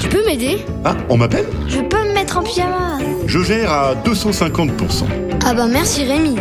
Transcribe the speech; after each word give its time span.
Tu 0.00 0.08
peux 0.08 0.24
m'aider 0.26 0.58
Ah, 0.84 0.94
on 1.08 1.16
m'appelle 1.16 1.46
Je 1.66 1.80
peux 1.80 2.02
me 2.04 2.12
mettre 2.12 2.36
en 2.38 2.42
pyjama 2.42 2.98
Je 3.26 3.38
gère 3.42 3.72
à 3.72 3.94
250%. 3.94 5.04
Ah 5.46 5.54
bah 5.54 5.66
merci 5.66 6.04
Rémi 6.04 6.36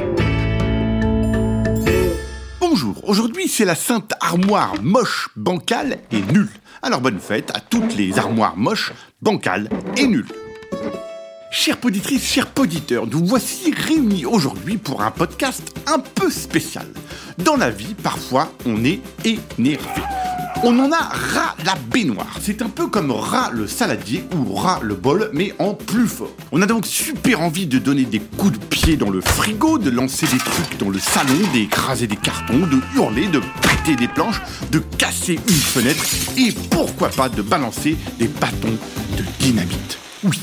Bonjour, 2.60 2.96
aujourd'hui 3.08 3.48
c'est 3.48 3.66
la 3.66 3.76
sainte 3.76 4.12
armoire 4.20 4.74
moche, 4.82 5.30
bancale 5.36 6.00
et 6.12 6.22
nulle. 6.34 6.50
Alors 6.82 7.00
bonne 7.02 7.20
fête 7.20 7.52
à 7.56 7.60
toutes 7.62 7.96
les 7.96 8.20
armoires 8.20 8.58
moches, 8.58 8.94
bancales 9.22 9.70
et 9.96 10.06
nulles. 10.08 10.28
Chères 11.60 11.78
poditrices, 11.78 12.24
chers 12.24 12.46
poditeurs, 12.46 13.08
nous 13.08 13.26
voici 13.26 13.74
réunis 13.74 14.28
aujourd'hui 14.28 14.78
pour 14.78 15.02
un 15.02 15.10
podcast 15.10 15.74
un 15.88 15.98
peu 15.98 16.30
spécial. 16.30 16.86
Dans 17.40 17.58
la 17.58 17.72
vie, 17.72 17.96
parfois, 17.96 18.54
on 18.68 18.86
est 18.86 19.02
énervé. 19.26 20.02
On 20.62 20.78
en 20.78 20.92
a 20.92 21.00
ras 21.00 21.56
la 21.66 21.74
baignoire. 21.92 22.38
C'est 22.40 22.62
un 22.62 22.70
peu 22.70 22.86
comme 22.86 23.10
ras 23.10 23.50
le 23.52 23.66
saladier 23.66 24.24
ou 24.36 24.54
ras 24.54 24.82
le 24.84 24.94
bol, 24.94 25.32
mais 25.34 25.56
en 25.58 25.74
plus 25.74 26.08
fort. 26.08 26.32
On 26.52 26.62
a 26.62 26.68
donc 26.68 26.86
super 26.86 27.42
envie 27.42 27.66
de 27.66 27.80
donner 27.80 28.06
des 28.06 28.20
coups 28.20 28.60
de 28.60 28.64
pied 28.64 28.96
dans 28.96 29.10
le 29.10 29.22
frigo, 29.22 29.80
de 29.80 29.90
lancer 29.90 30.28
des 30.28 30.38
trucs 30.38 30.78
dans 30.78 30.90
le 30.90 31.00
salon, 31.00 31.40
d'écraser 31.54 32.06
des 32.06 32.18
cartons, 32.18 32.68
de 32.68 32.80
hurler, 32.96 33.30
de 33.30 33.42
péter 33.64 33.96
des 33.96 34.08
planches, 34.08 34.42
de 34.72 34.78
casser 35.00 35.40
une 35.48 35.54
fenêtre 35.56 36.06
et 36.38 36.52
pourquoi 36.70 37.10
pas 37.10 37.30
de 37.30 37.42
balancer 37.42 37.98
des 38.20 38.28
bâtons 38.28 38.78
de 39.18 39.24
dynamite. 39.40 39.98
Oui. 40.24 40.40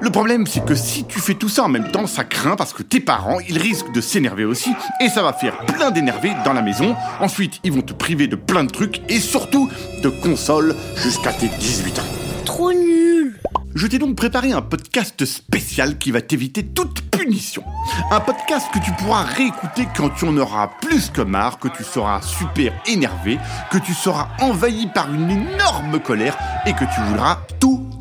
Le 0.00 0.10
problème, 0.10 0.46
c'est 0.46 0.64
que 0.64 0.74
si 0.74 1.04
tu 1.04 1.20
fais 1.20 1.34
tout 1.34 1.48
ça 1.48 1.64
en 1.64 1.68
même 1.68 1.90
temps, 1.90 2.06
ça 2.06 2.24
craint 2.24 2.56
parce 2.56 2.72
que 2.72 2.82
tes 2.82 3.00
parents, 3.00 3.38
ils 3.48 3.58
risquent 3.58 3.92
de 3.92 4.00
s'énerver 4.00 4.44
aussi, 4.44 4.72
et 5.00 5.08
ça 5.08 5.22
va 5.22 5.32
faire 5.32 5.58
plein 5.66 5.90
d'énervés 5.90 6.32
dans 6.44 6.52
la 6.52 6.62
maison. 6.62 6.96
Ensuite, 7.20 7.60
ils 7.64 7.72
vont 7.72 7.82
te 7.82 7.92
priver 7.92 8.26
de 8.26 8.36
plein 8.36 8.64
de 8.64 8.70
trucs, 8.70 9.02
et 9.08 9.20
surtout 9.20 9.68
de 10.02 10.08
consoles 10.08 10.74
jusqu'à 10.96 11.32
tes 11.32 11.48
18 11.48 11.98
ans. 11.98 12.02
Trop 12.44 12.72
nul 12.72 13.38
Je 13.74 13.86
t'ai 13.86 13.98
donc 13.98 14.16
préparé 14.16 14.52
un 14.52 14.62
podcast 14.62 15.24
spécial 15.24 15.98
qui 15.98 16.10
va 16.10 16.20
t'éviter 16.20 16.64
toute 16.64 17.02
punition. 17.10 17.62
Un 18.10 18.20
podcast 18.20 18.66
que 18.72 18.78
tu 18.78 18.90
pourras 18.92 19.22
réécouter 19.22 19.86
quand 19.96 20.10
tu 20.10 20.24
en 20.24 20.36
auras 20.36 20.68
plus 20.80 21.10
que 21.10 21.22
marre, 21.22 21.58
que 21.58 21.68
tu 21.68 21.84
seras 21.84 22.20
super 22.22 22.72
énervé, 22.86 23.38
que 23.70 23.78
tu 23.78 23.94
seras 23.94 24.28
envahi 24.40 24.88
par 24.92 25.12
une 25.12 25.30
énorme 25.30 26.00
colère 26.00 26.36
et 26.66 26.72
que 26.72 26.84
tu 26.84 27.00
voudras 27.08 27.38
tout. 27.60 27.91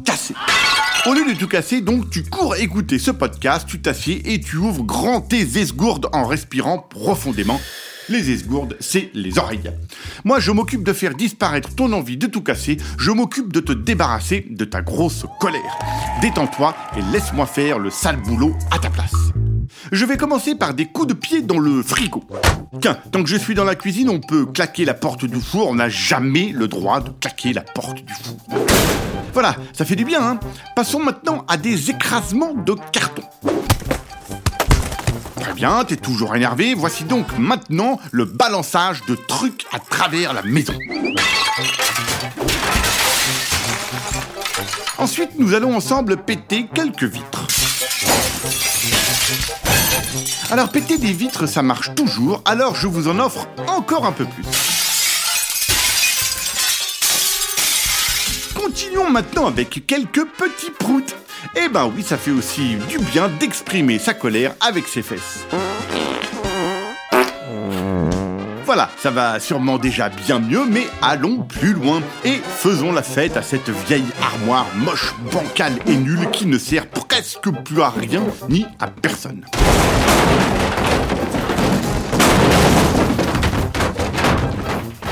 Au 1.08 1.14
lieu 1.14 1.26
de 1.26 1.38
tout 1.38 1.48
casser, 1.48 1.82
donc, 1.82 2.12
tu 2.12 2.22
cours 2.22 2.56
écouter 2.58 3.00
ce 3.00 3.10
podcast, 3.10 3.66
tu 3.68 3.82
t'assieds 3.82 4.34
et 4.34 4.40
tu 4.40 4.58
ouvres 4.58 4.84
grand 4.84 5.20
tes 5.20 5.58
esgourdes 5.58 6.08
en 6.14 6.26
respirant 6.26 6.78
profondément. 6.78 7.60
Les 8.08 8.30
esgourdes, 8.30 8.78
c'est 8.80 9.10
les 9.16 9.40
oreilles. 9.40 9.72
Moi, 10.26 10.40
je 10.40 10.52
m'occupe 10.52 10.84
de 10.84 10.94
faire 10.94 11.16
disparaître 11.16 11.74
ton 11.74 11.92
envie 11.94 12.18
de 12.18 12.28
tout 12.28 12.42
casser, 12.44 12.78
je 13.00 13.10
m'occupe 13.10 13.52
de 13.52 13.62
te 13.62 13.72
débarrasser 13.72 14.46
de 14.48 14.64
ta 14.64 14.84
grosse 14.84 15.26
colère. 15.40 15.80
Détends-toi 16.22 16.76
et 16.96 17.02
laisse-moi 17.12 17.48
faire 17.48 17.80
le 17.80 17.90
sale 17.90 18.18
boulot 18.18 18.56
à 18.70 18.78
ta 18.78 18.92
place. 18.92 19.16
Je 19.92 20.06
vais 20.06 20.18
commencer 20.18 20.54
par 20.54 20.76
des 20.76 20.86
coups 20.86 21.08
de 21.08 21.14
pied 21.16 21.42
dans 21.42 21.58
le 21.58 21.82
frigo. 21.82 22.24
Tiens, 22.80 22.98
tant 23.12 23.24
que 23.24 23.30
je 23.30 23.38
suis 23.38 23.56
dans 23.56 23.66
la 23.66 23.76
cuisine, 23.76 24.10
on 24.10 24.20
peut 24.20 24.46
claquer 24.46 24.86
la 24.86 24.94
porte 24.94 25.26
du 25.26 25.42
four, 25.42 25.70
on 25.70 25.76
n'a 25.76 25.90
jamais 25.90 26.52
le 26.54 26.68
droit 26.68 27.02
de 27.02 27.10
claquer 27.10 27.54
la 27.54 27.62
porte 27.62 28.06
du 28.06 28.14
four. 28.14 28.60
Voilà, 29.34 29.56
ça 29.74 29.86
fait 29.86 29.96
du 29.96 30.06
bien, 30.06 30.22
hein 30.22 30.40
Passons 30.76 31.00
maintenant 31.00 31.46
à 31.48 31.58
des 31.58 31.90
écrasements 31.90 32.54
de 32.54 32.76
carton. 32.92 33.24
Très 35.40 35.54
bien, 35.54 35.84
t'es 35.86 35.96
toujours 35.96 36.36
énervé. 36.36 36.74
Voici 36.74 37.04
donc 37.06 37.26
maintenant 37.38 38.00
le 38.12 38.26
balançage 38.26 39.06
de 39.08 39.16
trucs 39.16 39.66
à 39.72 39.80
travers 39.80 40.34
la 40.34 40.44
maison. 40.44 40.74
Ensuite, 44.98 45.32
nous 45.40 45.54
allons 45.54 45.76
ensemble 45.76 46.18
péter 46.18 46.68
quelques 46.74 47.06
vitres. 47.06 47.48
Alors 50.52 50.70
péter 50.70 50.98
des 50.98 51.14
vitres, 51.14 51.46
ça 51.48 51.62
marche 51.62 51.96
toujours, 51.96 52.42
alors 52.46 52.76
je 52.76 52.88
vous 52.88 53.08
en 53.08 53.20
offre 53.20 53.48
encore 53.68 54.06
un 54.06 54.12
peu 54.12 54.26
plus. 54.26 54.81
Continuons 58.72 59.10
maintenant 59.10 59.48
avec 59.48 59.86
quelques 59.86 60.26
petits 60.26 60.72
proutes. 60.72 61.14
Eh 61.58 61.68
ben 61.68 61.92
oui, 61.94 62.04
ça 62.04 62.18
fait 62.18 62.32
aussi 62.32 62.78
du 62.88 63.00
bien 63.00 63.28
d'exprimer 63.28 64.00
sa 64.00 64.14
colère 64.14 64.54
avec 64.62 64.88
ses 64.88 65.02
fesses. 65.02 65.46
Voilà, 68.64 68.90
ça 68.98 69.12
va 69.12 69.42
sûrement 69.42 69.78
déjà 69.78 70.08
bien 70.08 70.40
mieux, 70.40 70.64
mais 70.64 70.88
allons 71.02 71.40
plus 71.40 71.74
loin 71.74 72.02
et 72.24 72.40
faisons 72.60 72.94
la 72.94 73.04
fête 73.04 73.36
à 73.36 73.42
cette 73.42 73.70
vieille 73.88 74.08
armoire 74.24 74.68
moche, 74.78 75.14
bancale 75.34 75.78
et 75.86 75.98
nulle 75.98 76.30
qui 76.32 76.46
ne 76.46 76.58
sert 76.58 76.88
presque 76.88 77.52
plus 77.66 77.82
à 77.82 77.90
rien 77.90 78.24
ni 78.48 78.66
à 78.80 78.88
personne. 78.88 79.44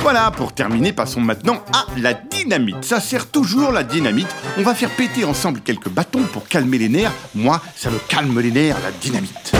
Voilà, 0.01 0.31
pour 0.31 0.53
terminer, 0.53 0.93
passons 0.93 1.19
maintenant 1.19 1.61
à 1.73 1.85
la 1.99 2.13
dynamite. 2.13 2.83
Ça 2.83 2.99
sert 3.01 3.29
toujours 3.29 3.71
la 3.71 3.83
dynamite. 3.83 4.33
On 4.57 4.63
va 4.63 4.73
faire 4.73 4.89
péter 4.89 5.25
ensemble 5.25 5.59
quelques 5.59 5.89
bâtons 5.89 6.23
pour 6.31 6.47
calmer 6.47 6.77
les 6.77 6.89
nerfs. 6.89 7.11
Moi, 7.35 7.61
ça 7.75 7.91
me 7.91 7.99
calme 8.07 8.39
les 8.39 8.51
nerfs, 8.51 8.77
la 8.81 8.91
dynamite. 8.91 9.51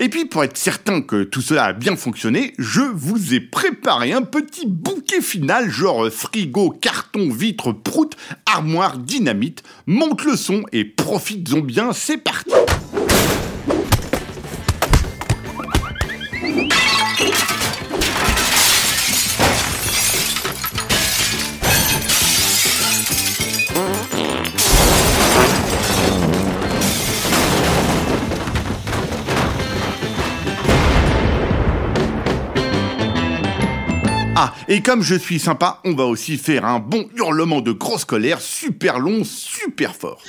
Et 0.00 0.08
puis, 0.08 0.26
pour 0.26 0.44
être 0.44 0.56
certain 0.56 1.02
que 1.02 1.24
tout 1.24 1.40
cela 1.40 1.64
a 1.64 1.72
bien 1.72 1.96
fonctionné, 1.96 2.54
je 2.56 2.82
vous 2.82 3.34
ai 3.34 3.40
préparé 3.40 4.12
un 4.12 4.22
petit 4.22 4.64
bouquet 4.64 5.20
final, 5.20 5.68
genre 5.68 6.08
frigo, 6.08 6.70
carton, 6.70 7.30
vitre, 7.30 7.72
prout, 7.72 8.16
armoire, 8.46 8.96
dynamite. 8.98 9.64
Monte 9.86 10.24
le 10.24 10.36
son 10.36 10.62
et 10.70 10.84
profites-en 10.84 11.58
bien, 11.58 11.92
c'est 11.92 12.18
parti 12.18 12.52
Ah, 34.40 34.54
et 34.68 34.82
comme 34.82 35.02
je 35.02 35.16
suis 35.16 35.40
sympa, 35.40 35.80
on 35.84 35.94
va 35.94 36.04
aussi 36.04 36.38
faire 36.38 36.64
un 36.64 36.78
bon 36.78 37.08
hurlement 37.16 37.60
de 37.60 37.72
grosse 37.72 38.04
colère, 38.04 38.40
super 38.40 39.00
long, 39.00 39.24
super 39.24 39.96
fort. 39.96 40.22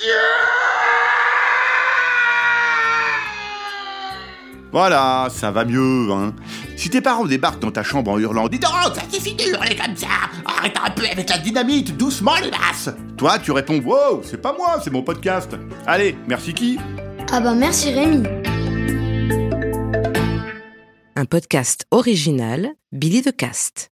Voilà, 4.72 5.28
ça 5.30 5.50
va 5.50 5.64
mieux, 5.64 6.08
hein. 6.12 6.32
Si 6.76 6.90
tes 6.90 7.00
parents 7.00 7.24
débarquent 7.26 7.60
dans 7.60 7.70
ta 7.72 7.82
chambre 7.82 8.10
en 8.12 8.18
hurlant 8.18 8.48
Dis 8.48 8.58
donc, 8.60 8.70
ça 8.94 9.02
suffit 9.10 9.34
de 9.34 9.42
hurler 9.50 9.74
comme 9.76 9.96
ça 9.96 10.06
Arrête 10.46 10.76
un 10.82 10.90
peu 10.90 11.04
avec 11.10 11.28
la 11.28 11.38
dynamite, 11.38 11.96
doucement 11.96 12.36
les 12.42 12.50
basses 12.50 12.88
Toi, 13.16 13.38
tu 13.40 13.50
réponds 13.52 13.80
Wow, 13.84 14.22
c'est 14.24 14.40
pas 14.40 14.52
moi, 14.56 14.80
c'est 14.82 14.92
mon 14.92 15.02
podcast. 15.02 15.56
Allez, 15.86 16.16
merci 16.28 16.54
qui? 16.54 16.78
Ah 17.32 17.40
bah 17.40 17.54
merci 17.54 17.92
Rémi 17.92 18.22
Un 21.16 21.24
podcast 21.24 21.84
original, 21.90 22.68
Billy 22.92 23.22
de 23.22 23.30
Cast. 23.30 23.88